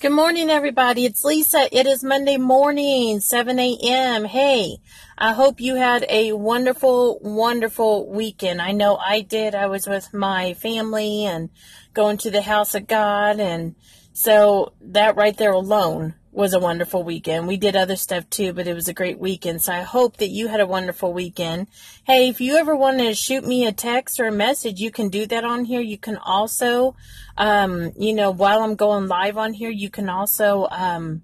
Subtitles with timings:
[0.00, 1.04] Good morning, everybody.
[1.04, 1.68] It's Lisa.
[1.70, 4.24] It is Monday morning, 7 a.m.
[4.24, 4.78] Hey,
[5.18, 8.62] I hope you had a wonderful, wonderful weekend.
[8.62, 9.54] I know I did.
[9.54, 11.50] I was with my family and
[11.92, 13.40] going to the house of God.
[13.40, 13.74] And
[14.14, 17.48] so that right there alone was a wonderful weekend.
[17.48, 19.62] We did other stuff too, but it was a great weekend.
[19.62, 21.66] So I hope that you had a wonderful weekend.
[22.04, 25.08] Hey, if you ever want to shoot me a text or a message, you can
[25.08, 25.80] do that on here.
[25.80, 26.94] You can also,
[27.36, 31.22] um, you know, while I'm going live on here, you can also, um,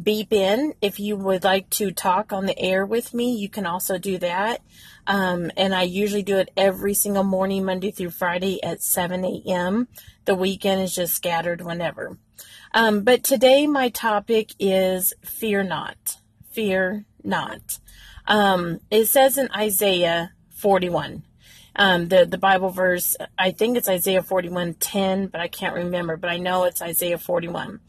[0.00, 3.66] beep in if you would like to talk on the air with me you can
[3.66, 4.62] also do that
[5.08, 9.88] um, and i usually do it every single morning monday through friday at 7 a.m
[10.24, 12.16] the weekend is just scattered whenever
[12.72, 16.18] um, but today, my topic is fear not.
[16.52, 17.78] Fear not.
[18.26, 21.24] Um, it says in Isaiah 41.
[21.76, 26.16] Um, the, the Bible verse, I think it's Isaiah 41 10, but I can't remember,
[26.16, 27.80] but I know it's Isaiah 41.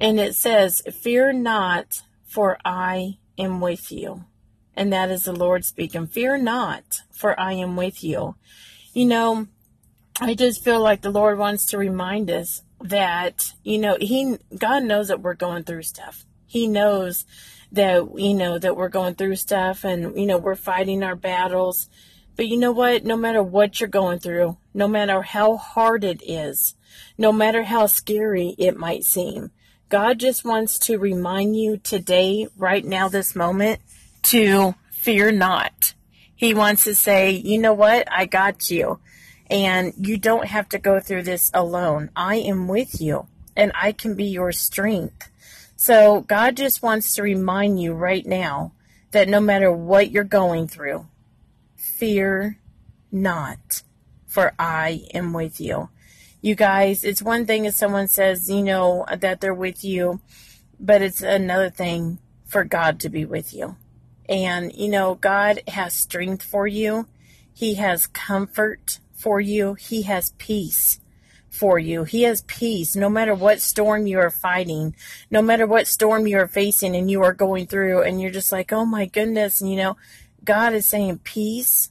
[0.00, 4.24] And it says, Fear not, for I am with you.
[4.74, 6.06] And that is the Lord speaking.
[6.06, 8.36] Fear not, for I am with you.
[8.94, 9.48] You know,
[10.20, 14.84] I just feel like the Lord wants to remind us that you know he god
[14.84, 16.24] knows that we're going through stuff.
[16.46, 17.24] He knows
[17.72, 21.88] that you know that we're going through stuff and you know we're fighting our battles.
[22.36, 23.04] But you know what?
[23.04, 26.76] No matter what you're going through no matter how hard it is
[27.18, 29.50] no matter how scary it might seem
[29.88, 33.80] god just wants to remind you today right now this moment
[34.22, 35.94] to fear not.
[36.34, 38.06] He wants to say you know what?
[38.10, 39.00] I got you
[39.50, 42.10] and you don't have to go through this alone.
[42.14, 45.30] I am with you and I can be your strength.
[45.76, 48.72] So God just wants to remind you right now
[49.12, 51.06] that no matter what you're going through,
[51.76, 52.58] fear
[53.10, 53.82] not,
[54.26, 55.88] for I am with you.
[56.40, 60.20] You guys, it's one thing if someone says, you know, that they're with you,
[60.78, 63.76] but it's another thing for God to be with you.
[64.28, 67.06] And, you know, God has strength for you.
[67.52, 69.74] He has comfort for you.
[69.74, 71.00] He has peace
[71.50, 72.04] for you.
[72.04, 74.94] He has peace no matter what storm you are fighting,
[75.30, 78.52] no matter what storm you are facing and you are going through, and you're just
[78.52, 79.60] like, oh my goodness.
[79.60, 79.96] And you know,
[80.44, 81.90] God is saying, peace,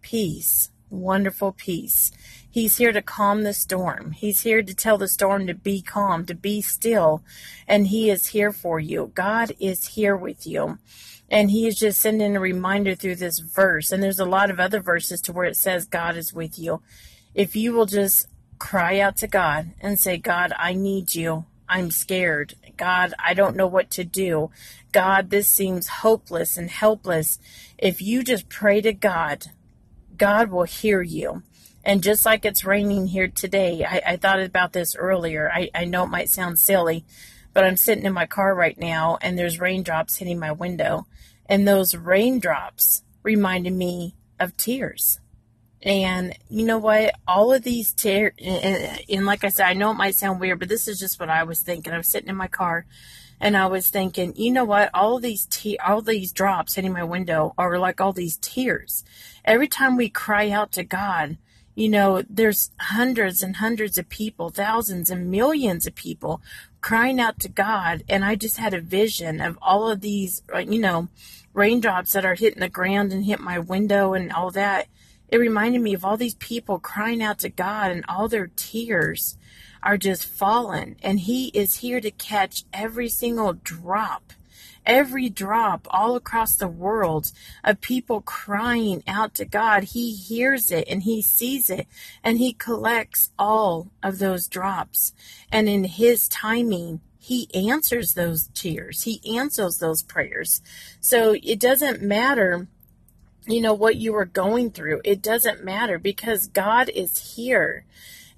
[0.00, 2.12] peace, wonderful peace.
[2.48, 4.12] He's here to calm the storm.
[4.12, 7.22] He's here to tell the storm to be calm, to be still.
[7.68, 9.12] And He is here for you.
[9.14, 10.78] God is here with you.
[11.28, 13.90] And he is just sending a reminder through this verse.
[13.90, 16.82] And there's a lot of other verses to where it says God is with you.
[17.34, 21.44] If you will just cry out to God and say, God, I need you.
[21.68, 22.54] I'm scared.
[22.76, 24.50] God, I don't know what to do.
[24.92, 27.38] God, this seems hopeless and helpless.
[27.76, 29.46] If you just pray to God,
[30.16, 31.42] God will hear you.
[31.84, 35.50] And just like it's raining here today, I, I thought about this earlier.
[35.52, 37.04] I, I know it might sound silly,
[37.52, 41.06] but I'm sitting in my car right now and there's raindrops hitting my window.
[41.46, 45.20] And those raindrops reminded me of tears.
[45.82, 47.14] And you know what?
[47.28, 50.58] All of these tears, and, and, like I said, I know it might sound weird,
[50.58, 51.92] but this is just what I was thinking.
[51.92, 52.86] I was sitting in my car
[53.40, 54.90] and I was thinking, you know what?
[54.94, 59.04] All these te- all these drops hitting my window are like all these tears.
[59.44, 61.36] Every time we cry out to God,
[61.74, 66.40] you know, there's hundreds and hundreds of people, thousands and millions of people
[66.80, 68.02] crying out to God.
[68.08, 71.08] And I just had a vision of all of these, you know,
[71.52, 74.88] raindrops that are hitting the ground and hit my window and all that.
[75.28, 79.36] It reminded me of all these people crying out to God and all their tears
[79.86, 84.32] are just fallen, And He is here to catch every single drop
[84.86, 87.32] every drop all across the world
[87.64, 89.84] of people crying out to God.
[89.84, 91.86] He hears it and he sees it
[92.22, 95.12] and he collects all of those drops.
[95.50, 99.02] And in his timing, he answers those tears.
[99.02, 100.62] He answers those prayers.
[101.00, 102.68] So it doesn't matter
[103.48, 105.00] you know what you are going through.
[105.04, 107.84] It doesn't matter because God is here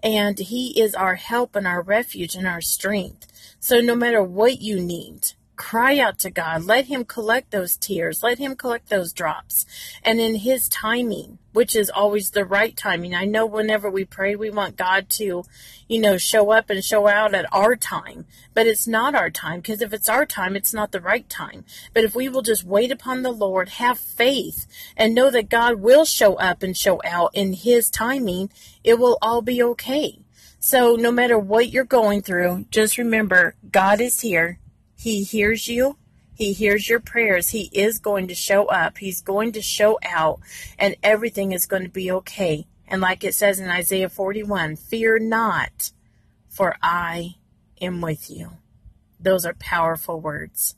[0.03, 3.27] and He is our help and our refuge and our strength.
[3.61, 6.65] So no matter what you need, Cry out to God.
[6.65, 8.23] Let Him collect those tears.
[8.23, 9.67] Let Him collect those drops.
[10.05, 13.13] And in His timing, which is always the right timing.
[13.13, 15.43] I know whenever we pray, we want God to,
[15.89, 18.25] you know, show up and show out at our time.
[18.55, 21.65] But it's not our time because if it's our time, it's not the right time.
[21.93, 25.81] But if we will just wait upon the Lord, have faith, and know that God
[25.81, 28.51] will show up and show out in His timing,
[28.85, 30.21] it will all be okay.
[30.61, 34.61] So no matter what you're going through, just remember God is here.
[34.99, 35.97] He hears you.
[36.35, 37.51] He hears your prayers.
[37.51, 38.99] He is going to show up.
[38.99, 40.41] He's going to show out,
[40.79, 42.67] and everything is going to be okay.
[42.87, 45.93] And like it says in Isaiah 41, fear not,
[46.49, 47.37] for I
[47.81, 48.53] am with you.
[49.21, 50.75] Those are powerful words.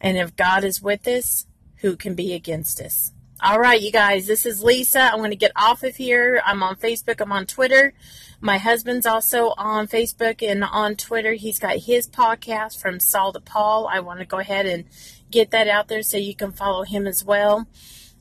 [0.00, 1.46] And if God is with us,
[1.76, 3.12] who can be against us?
[3.42, 5.00] All right, you guys, this is Lisa.
[5.00, 6.42] I'm going to get off of here.
[6.44, 7.94] I'm on Facebook, I'm on Twitter.
[8.38, 11.32] My husband's also on Facebook and on Twitter.
[11.32, 13.88] He's got his podcast from Saul to Paul.
[13.90, 14.84] I want to go ahead and
[15.30, 17.66] get that out there so you can follow him as well.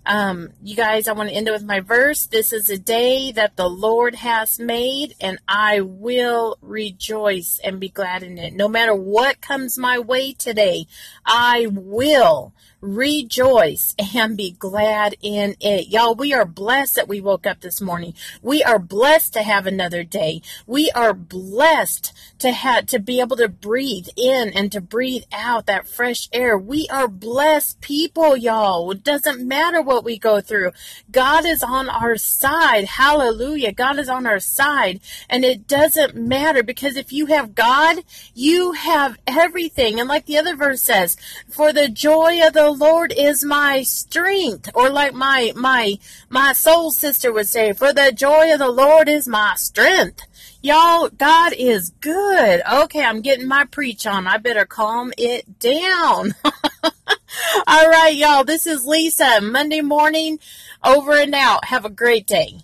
[0.05, 2.25] Um, you guys, I want to end it with my verse.
[2.25, 7.89] This is a day that the Lord has made, and I will rejoice and be
[7.89, 8.53] glad in it.
[8.53, 10.85] No matter what comes my way today,
[11.25, 15.89] I will rejoice and be glad in it.
[15.89, 18.13] Y'all, we are blessed that we woke up this morning.
[18.41, 20.41] We are blessed to have another day.
[20.65, 25.65] We are blessed to have to be able to breathe in and to breathe out
[25.65, 26.57] that fresh air.
[26.57, 28.91] We are blessed people, y'all.
[28.91, 30.71] It doesn't matter what we go through.
[31.11, 32.85] God is on our side.
[32.85, 33.73] Hallelujah.
[33.73, 35.01] God is on our side.
[35.29, 38.03] And it doesn't matter because if you have God,
[38.33, 39.99] you have everything.
[39.99, 41.17] And like the other verse says,
[41.49, 44.69] for the joy of the Lord is my strength.
[44.75, 45.97] Or like my, my,
[46.29, 50.21] my soul sister would say, for the joy of the Lord is my strength.
[50.61, 52.61] Y'all, God is good.
[52.71, 54.27] Okay, I'm getting my preach on.
[54.27, 56.35] I better calm it down.
[57.67, 58.43] All right, y'all.
[58.43, 59.39] This is Lisa.
[59.41, 60.37] Monday morning,
[60.83, 61.65] over and out.
[61.65, 62.59] Have a great day.